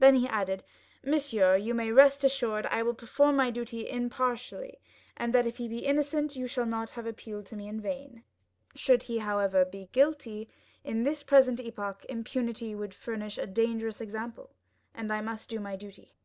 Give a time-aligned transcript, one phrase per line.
[0.00, 0.64] Then he added,
[1.04, 4.80] "Monsieur, you may rest assured I shall perform my duty impartially,
[5.16, 8.24] and that if he be innocent you shall not have appealed to me in vain;
[8.74, 10.48] should he, however, be guilty,
[10.82, 14.50] in this present epoch, impunity would furnish a dangerous example,
[14.92, 16.16] and I must do my duty."